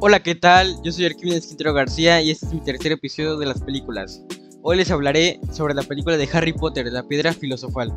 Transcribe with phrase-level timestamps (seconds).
[0.00, 0.76] Hola, ¿qué tal?
[0.82, 4.22] Yo soy Arquímedes Quintero García y este es mi tercer episodio de las películas.
[4.62, 7.92] Hoy les hablaré sobre la película de Harry Potter, la piedra filosofal.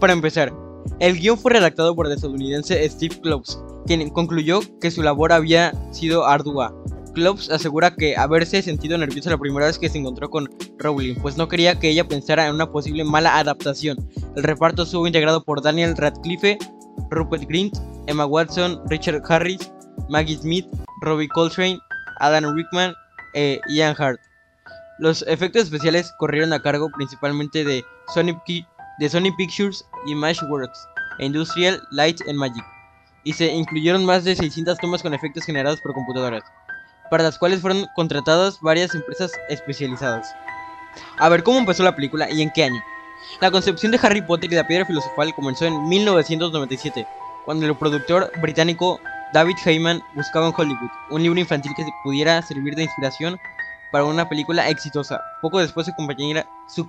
[0.00, 0.52] Para empezar,
[1.00, 5.72] el guion fue redactado por el estadounidense Steve Kloves, quien concluyó que su labor había
[5.92, 6.74] sido ardua.
[7.14, 10.48] Kloves asegura que haberse sentido nervioso la primera vez que se encontró con
[10.78, 13.98] Rowling, pues no quería que ella pensara en una posible mala adaptación.
[14.36, 16.58] El reparto estuvo integrado por Daniel Radcliffe,
[17.10, 19.72] Rupert Grint, Emma Watson, Richard Harris,
[20.08, 20.66] Maggie Smith,
[21.00, 21.80] Robbie Coltrane,
[22.20, 22.94] Adam Rickman
[23.34, 24.20] e Ian Hart.
[24.98, 27.84] Los efectos especiales corrieron a cargo principalmente de
[28.14, 28.36] Sony,
[28.98, 32.64] de Sony Pictures Imageworks e Industrial Light and Magic,
[33.24, 36.42] y se incluyeron más de 600 tomas con efectos generados por computadoras,
[37.10, 40.34] para las cuales fueron contratadas varias empresas especializadas.
[41.18, 42.82] A ver, ¿cómo empezó la película y en qué año?
[43.40, 47.06] La concepción de Harry Potter y la piedra filosofal comenzó en 1997,
[47.44, 49.00] cuando el productor británico
[49.32, 53.38] David Heyman buscaba en Hollywood un libro infantil que pudiera servir de inspiración
[53.92, 55.20] para una película exitosa.
[55.42, 56.86] Poco después su compañía, su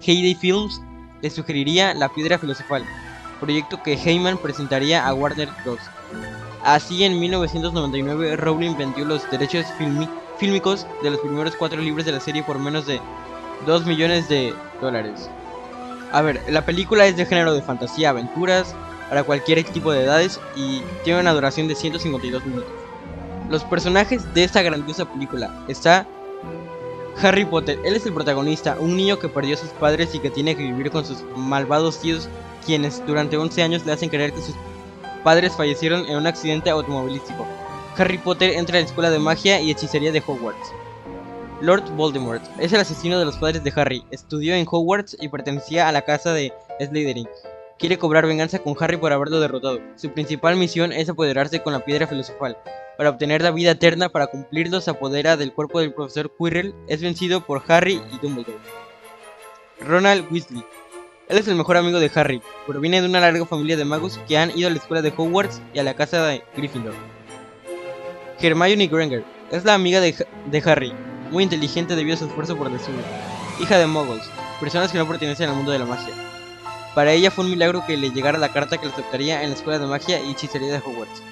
[0.00, 0.80] Heyday Films
[1.22, 2.84] le sugeriría La Piedra Filosofal,
[3.40, 5.80] proyecto que Heyman presentaría a Warner Bros.
[6.64, 9.66] Así en 1999 Rowling vendió los derechos
[10.38, 13.00] fílmicos de los primeros cuatro libros de la serie por menos de
[13.66, 15.30] 2 millones de dólares.
[16.12, 18.74] A ver, la película es de género de fantasía, aventuras,
[19.08, 22.70] para cualquier tipo de edades y tiene una duración de 152 minutos.
[23.48, 26.06] Los personajes de esta grandiosa película está
[27.20, 30.30] Harry Potter, él es el protagonista, un niño que perdió a sus padres y que
[30.30, 32.28] tiene que vivir con sus malvados tíos,
[32.64, 34.54] quienes durante 11 años le hacen creer que sus
[35.24, 37.46] padres fallecieron en un accidente automovilístico.
[37.96, 40.72] Harry Potter entra a la escuela de magia y hechicería de Hogwarts.
[41.60, 45.88] Lord Voldemort es el asesino de los padres de Harry, estudió en Hogwarts y pertenecía
[45.88, 47.28] a la casa de Slytherin,
[47.78, 49.80] quiere cobrar venganza con Harry por haberlo derrotado.
[49.96, 52.58] Su principal misión es apoderarse con la piedra filosofal.
[52.96, 56.74] Para obtener la vida eterna, para cumplirlo, se apodera del cuerpo del profesor Quirrell.
[56.88, 58.58] Es vencido por Harry y Dumbledore.
[59.80, 60.64] Ronald Weasley.
[61.28, 62.42] Él es el mejor amigo de Harry.
[62.66, 65.62] Proviene de una larga familia de magos que han ido a la escuela de Hogwarts
[65.72, 66.94] y a la casa de Gryffindor.
[68.40, 69.24] Hermione Granger.
[69.52, 70.92] Es la amiga de, de Harry,
[71.30, 73.00] muy inteligente debido a su esfuerzo por destruir.
[73.60, 74.28] Hija de muggles,
[74.60, 76.27] personas que no pertenecen al mundo de la magia.
[76.98, 79.54] Para ella fue un milagro que le llegara la carta que le aceptaría en la
[79.54, 81.22] escuela de magia y hechicería de Hogwarts.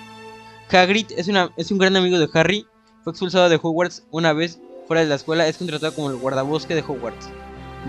[0.71, 2.69] Hagrid es, una, es un gran amigo de Harry,
[3.03, 6.77] fue expulsado de Hogwarts una vez fuera de la escuela, es contratado como el guardabosque
[6.77, 7.31] de Hogwarts.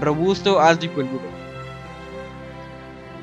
[0.02, 1.22] Robusto, alto y peludo.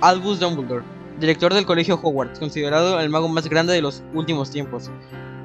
[0.00, 0.84] Albus Dumbledore,
[1.18, 4.88] director del colegio Hogwarts, considerado el mago más grande de los últimos tiempos.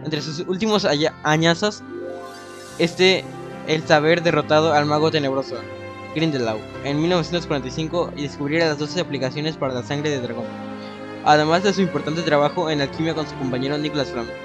[0.05, 0.85] Entre sus últimos
[1.23, 1.81] añazos,
[2.77, 3.25] este
[3.65, 5.55] el saber derrotado al mago tenebroso,
[6.15, 10.45] Grindelwald en 1945 y descubriera las 12 aplicaciones para la sangre de dragón,
[11.25, 14.35] además de su importante trabajo en alquimia con su compañero Nicholas Flamel.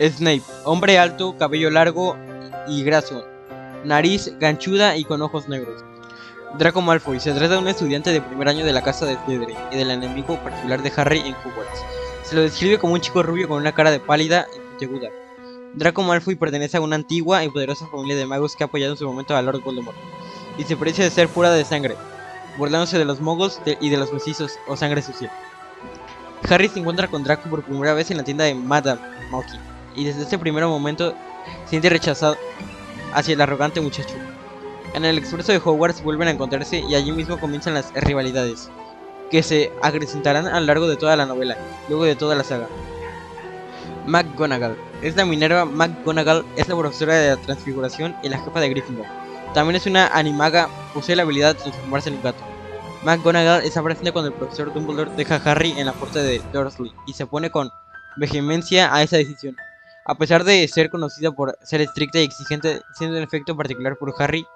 [0.00, 2.16] Snape, hombre alto, cabello largo
[2.66, 3.24] y graso,
[3.84, 5.84] nariz ganchuda y con ojos negros.
[6.58, 9.56] Draco Malfoy se trata de un estudiante de primer año de la casa de Slytherin
[9.70, 11.84] y del enemigo particular de Harry en Hogwarts.
[12.24, 15.08] Se lo describe como un chico rubio con una cara de pálida y puntiaguda.
[15.74, 18.98] Draco Malfoy pertenece a una antigua y poderosa familia de magos que ha apoyado en
[18.98, 19.96] su momento a Lord Voldemort
[20.58, 21.96] y se parece de ser pura de sangre,
[22.58, 25.30] burlándose de los mogos y de los mestizos o sangre sucia.
[26.48, 29.00] Harry se encuentra con Draco por primera vez en la tienda de Madame
[29.30, 29.58] Moki
[29.94, 31.14] y desde ese primer momento
[31.66, 32.36] siente rechazado
[33.12, 34.14] hacia el arrogante muchacho.
[34.94, 38.70] En el expreso de Hogwarts vuelven a encontrarse y allí mismo comienzan las rivalidades,
[39.30, 41.56] que se acrecentarán a lo largo de toda la novela,
[41.88, 42.66] luego de toda la saga.
[44.06, 49.19] McGonagall es Minerva McGonagall, es la profesora de la transfiguración y la jefa de Gryffindor.
[49.54, 52.42] También es una animaga, posee la habilidad de transformarse en un gato.
[53.02, 56.92] McGonagall está presente cuando el profesor Dumbledore deja a Harry en la puerta de Dursley
[57.06, 57.70] y se pone con
[58.16, 59.56] vehemencia a esa decisión.
[60.04, 64.14] A pesar de ser conocida por ser estricta y exigente, siendo un efecto particular por
[64.18, 64.46] Harry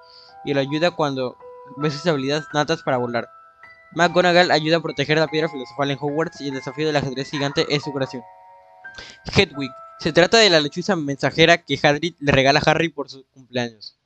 [0.44, 1.36] y lo ayuda cuando
[1.76, 3.28] ve sus habilidades natas para volar.
[3.94, 7.66] McGonagall ayuda a proteger la piedra filosofal en Hogwarts y el desafío del ajedrez gigante
[7.68, 8.22] es su creación.
[9.34, 9.70] Hedwig.
[9.98, 13.96] Se trata de la lechuza mensajera que Hagrid le regala a Harry por su cumpleaños.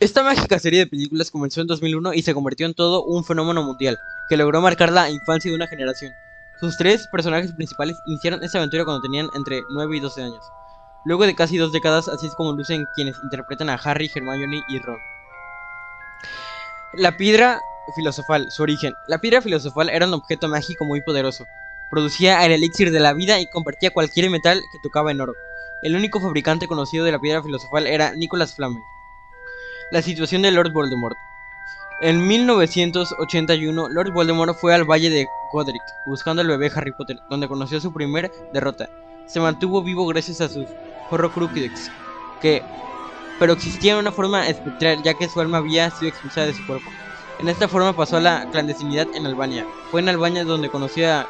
[0.00, 3.64] Esta mágica serie de películas comenzó en 2001 y se convirtió en todo un fenómeno
[3.64, 3.98] mundial,
[4.28, 6.12] que logró marcar la infancia de una generación.
[6.60, 10.44] Sus tres personajes principales iniciaron esta aventura cuando tenían entre 9 y 12 años.
[11.04, 14.78] Luego de casi dos décadas, así es como lucen quienes interpretan a Harry, Hermione y
[14.78, 14.98] Ron.
[16.94, 17.60] La piedra
[17.96, 18.94] filosofal, su origen.
[19.08, 21.44] La piedra filosofal era un objeto mágico muy poderoso.
[21.90, 25.32] Producía el elixir de la vida y convertía cualquier metal que tocaba en oro.
[25.82, 28.80] El único fabricante conocido de la piedra filosofal era Nicholas Flamel.
[29.90, 31.16] La situación de Lord Voldemort.
[32.02, 37.48] En 1981, Lord Voldemort fue al Valle de Godric buscando al bebé Harry Potter, donde
[37.48, 38.90] conoció su primer derrota.
[39.26, 40.66] se mantuvo vivo gracias a sus
[41.10, 41.90] Horrocruxes,
[42.42, 42.62] que
[43.38, 46.90] pero existía una forma espectral ya que su alma había sido expulsada de su cuerpo.
[47.38, 49.66] En esta forma pasó a la clandestinidad en Albania.
[49.90, 51.26] Fue en Albania donde conoció a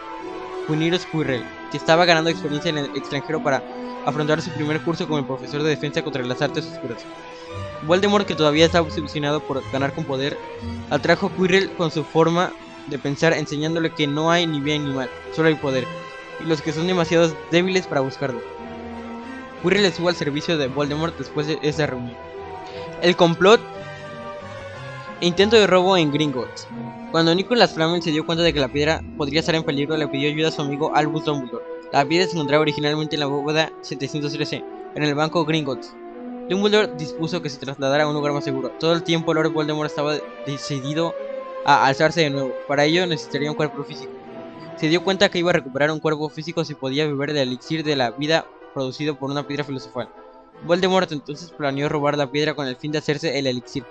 [0.66, 3.62] Juniros Quirrell, que estaba ganando experiencia en el extranjero para
[4.04, 7.04] afrontar su primer curso como profesor de defensa contra las artes oscuras.
[7.86, 10.36] Voldemort, que todavía estaba obsesionado por ganar con poder,
[10.90, 12.52] atrajo a Quirrell con su forma
[12.88, 15.84] de pensar, enseñándole que no hay ni bien ni mal, solo hay poder,
[16.40, 18.40] y los que son demasiado débiles para buscarlo.
[19.62, 22.16] Quirrell estuvo al servicio de Voldemort después de esa reunión.
[23.02, 23.60] El complot
[25.20, 26.68] e intento de robo en Gringotts.
[27.10, 30.08] Cuando Nicholas Flamel se dio cuenta de que la piedra podría estar en peligro, le
[30.08, 31.64] pidió ayuda a su amigo Albus Dumbledore.
[31.92, 34.62] La piedra se encontraba originalmente en la bóveda 713,
[34.94, 35.94] en el banco Gringotts.
[36.48, 38.70] Dumbledore dispuso que se trasladara a un lugar más seguro.
[38.80, 40.16] Todo el tiempo Lord Voldemort estaba
[40.46, 41.14] decidido
[41.66, 42.54] a alzarse de nuevo.
[42.66, 44.12] Para ello necesitaría un cuerpo físico.
[44.76, 47.84] Se dio cuenta que iba a recuperar un cuerpo físico si podía beber del elixir
[47.84, 50.08] de la vida producido por una piedra filosofal.
[50.64, 53.84] Voldemort entonces planeó robar la piedra con el fin de hacerse el elixir.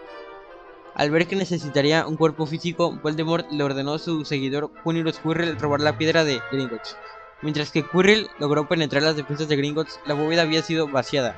[0.95, 5.59] Al ver que necesitaría un cuerpo físico, Voldemort le ordenó a su seguidor Junius Quirrell
[5.59, 6.97] robar la piedra de Gringotts.
[7.43, 11.35] Mientras que Quirrell logró penetrar las defensas de Gringotts, la bóveda había sido vaciada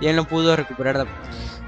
[0.00, 1.06] y él no pudo recuperarla.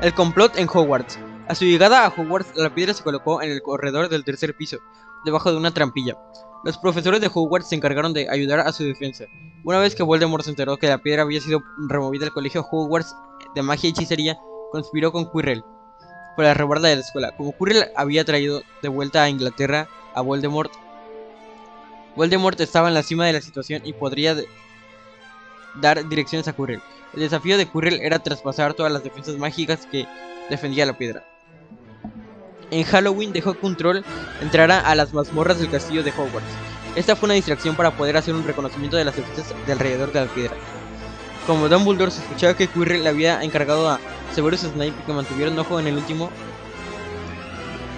[0.00, 1.18] El complot en Hogwarts.
[1.48, 4.78] A su llegada a Hogwarts, la piedra se colocó en el corredor del tercer piso,
[5.24, 6.16] debajo de una trampilla.
[6.64, 9.24] Los profesores de Hogwarts se encargaron de ayudar a su defensa.
[9.64, 13.14] Una vez que Voldemort se enteró que la piedra había sido removida del colegio Hogwarts
[13.54, 14.38] de magia y hechicería,
[14.70, 15.64] conspiró con Quirrell
[16.36, 17.36] para robarla de la escuela.
[17.36, 20.72] Como Quirrell había traído de vuelta a Inglaterra a Voldemort,
[22.16, 24.36] Voldemort estaba en la cima de la situación y podría
[25.76, 26.82] dar direcciones a Quirrell.
[27.14, 30.06] El desafío de Quirrell era traspasar todas las defensas mágicas que
[30.48, 31.24] defendía la piedra.
[32.70, 34.02] En Halloween dejó que un troll
[34.40, 36.46] entrara a las mazmorras del castillo de Hogwarts.
[36.94, 40.20] Esta fue una distracción para poder hacer un reconocimiento de las defensas de alrededor de
[40.20, 40.54] la piedra.
[41.46, 43.98] Como Dumbledore sospechaba que Quirrell le había encargado a
[44.34, 46.30] Severus Snape que mantuviera un ojo en el último,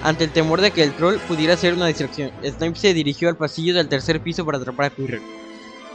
[0.03, 3.37] ante el temor de que el troll pudiera ser una distracción, Snape se dirigió al
[3.37, 5.23] pasillo del tercer piso para atrapar a Quirrell.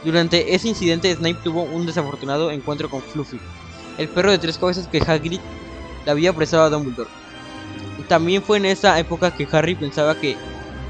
[0.04, 3.40] Durante ese incidente, Snape tuvo un desafortunado encuentro con Fluffy,
[3.98, 5.40] el perro de tres cabezas que Hagrid
[6.04, 7.10] le había prestado a Dumbledore.
[8.08, 10.36] También fue en esa época que Harry pensaba que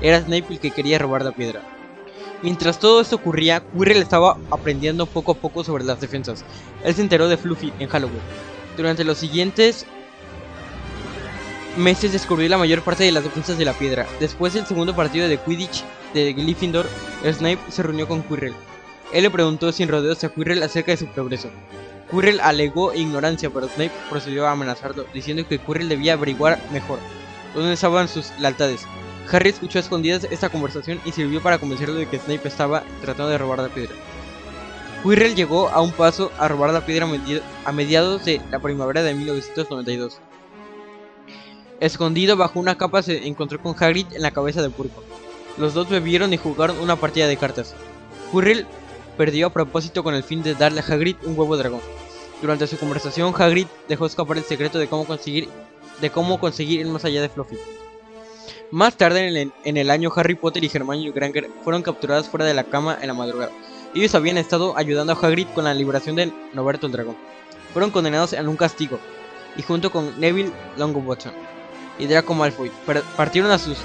[0.03, 1.63] era Snape el que quería robar la piedra.
[2.43, 6.45] Mientras todo esto ocurría, Quirrell estaba aprendiendo poco a poco sobre las defensas.
[6.85, 8.21] Él se enteró de Fluffy en Halloween.
[8.77, 9.87] Durante los siguientes
[11.77, 14.07] meses descubrió la mayor parte de las defensas de la piedra.
[14.21, 15.83] Después del segundo partido de Quidditch
[16.15, 16.87] de Gryffindor,
[17.25, 18.55] Snape se reunió con Quirrell.
[19.13, 21.49] Él le preguntó sin rodeos a Quirrell acerca de su progreso.
[22.11, 26.99] Quirrell alegó ignorancia, pero Snape procedió a amenazarlo, diciendo que Quirrell debía averiguar mejor
[27.55, 28.87] dónde estaban sus lealtades.
[29.31, 33.31] Harry escuchó a escondidas esta conversación y sirvió para convencerlo de que Snape estaba tratando
[33.31, 33.95] de robar la piedra.
[35.03, 37.07] Quirrell llegó a un paso a robar la piedra
[37.65, 40.19] a mediados de la primavera de 1992.
[41.81, 45.03] Escondido bajo una capa se encontró con Hagrid en la cabeza de Purpo.
[45.57, 47.75] Los dos bebieron y jugaron una partida de cartas.
[48.33, 48.67] Quirrell
[49.19, 51.81] perdió a propósito con el fin de darle a Hagrid un huevo dragón.
[52.41, 55.49] Durante su conversación, Hagrid dejó escapar el secreto de cómo conseguir,
[56.01, 57.59] de cómo conseguir ir más allá de Fluffy.
[58.71, 62.65] Más tarde en el, año, Harry Potter y Hermione Granger fueron capturados fuera de la
[62.65, 63.51] cama en la madrugada.
[63.95, 67.17] Ellos habían estado ayudando a Hagrid con la liberación de Noberto el dragón.
[67.73, 68.99] Fueron condenados a un castigo,
[69.57, 71.33] y junto con Neville Longbottom
[71.99, 72.71] y Draco Malfoy,
[73.17, 73.79] partieron a sus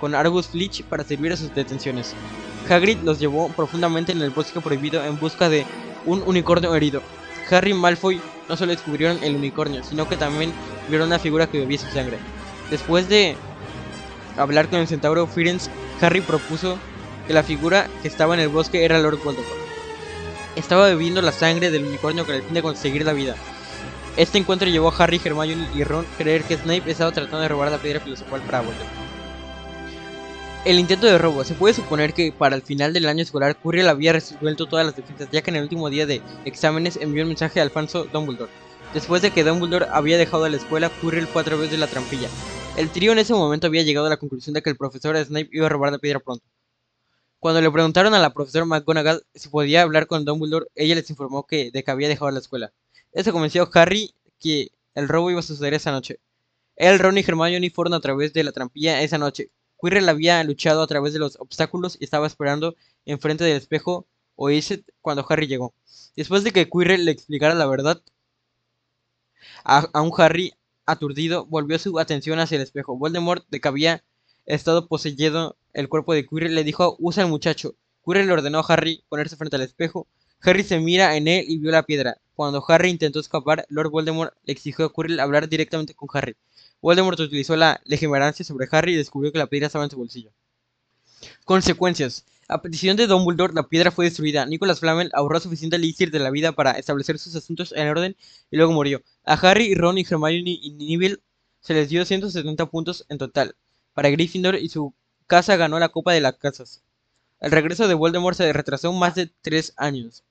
[0.00, 2.14] con Argus Fletch para servir a sus detenciones.
[2.68, 5.66] Hagrid los llevó profundamente en el bosque prohibido en busca de
[6.06, 7.02] un unicornio herido.
[7.50, 10.52] Harry y Malfoy no solo descubrieron el unicornio, sino que también
[10.88, 12.18] vieron una figura que bebía su sangre.
[12.70, 13.36] Después de
[14.36, 16.78] hablar con el centauro Firenze, Harry propuso
[17.26, 19.62] que la figura que estaba en el bosque era Lord Voldemort.
[20.56, 23.36] Estaba bebiendo la sangre del unicornio con el fin de conseguir la vida.
[24.16, 27.48] Este encuentro llevó a Harry, Hermione y Ron a creer que Snape estaba tratando de
[27.48, 29.01] robar la piedra filosofal para Voldemort.
[30.64, 31.42] El intento de robo.
[31.42, 34.94] Se puede suponer que para el final del año escolar Quirrell había resuelto todas las
[34.94, 38.52] defensas, ya que en el último día de exámenes envió un mensaje a Alfonso Dumbledore.
[38.94, 42.28] Después de que Dumbledore había dejado la escuela, Quirrell fue a través de la trampilla.
[42.76, 45.48] El trío en ese momento había llegado a la conclusión de que el profesor Snape
[45.50, 46.46] iba a robar la piedra pronto.
[47.40, 51.44] Cuando le preguntaron a la profesora McGonagall si podía hablar con Dumbledore, ella les informó
[51.44, 52.72] que de que había dejado la escuela.
[53.10, 56.20] Eso convenció a Harry que el robo iba a suceder esa noche.
[56.76, 59.50] Él, Ron y Hermione fueron a través de la trampilla esa noche.
[59.82, 64.84] Quirrell había luchado a través de los obstáculos y estaba esperando enfrente del espejo Oiset
[65.00, 65.74] cuando Harry llegó.
[66.14, 68.00] Después de que Quirrell le explicara la verdad
[69.64, 70.54] a, un Harry
[70.86, 72.96] aturdido, volvió su atención hacia el espejo.
[72.96, 74.04] Voldemort, de que había
[74.46, 77.74] estado poseyendo el cuerpo de Quirrell, le dijo usa el muchacho.
[78.04, 80.06] Quirrell le ordenó a Harry ponerse frente al espejo.
[80.42, 82.18] Harry se mira en él y vio la piedra.
[82.34, 86.36] Cuando Harry intentó escapar, Lord Voldemort le exigió a Quirrell hablar directamente con Harry.
[86.82, 90.32] Voldemort utilizó la legitimarancia sobre Harry y descubrió que la piedra estaba en su bolsillo.
[91.44, 92.26] Consecuencias.
[92.48, 94.44] A petición de Dumbledore, la piedra fue destruida.
[94.44, 98.16] Nicholas Flamel ahorró suficiente elixir de la vida para establecer sus asuntos en orden
[98.50, 99.00] y luego murió.
[99.24, 101.20] A Harry, Ron y Hermione y Neville
[101.60, 103.54] se les dio 170 puntos en total.
[103.94, 104.92] Para Gryffindor y su
[105.28, 106.82] casa ganó la Copa de las Casas.
[107.40, 110.24] El regreso de Voldemort se retrasó más de tres años.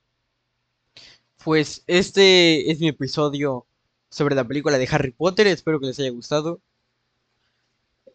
[1.43, 3.65] Pues este es mi episodio
[4.11, 5.47] sobre la película de Harry Potter.
[5.47, 6.61] Espero que les haya gustado.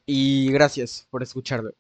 [0.07, 1.73] Y gracias por escucharlo.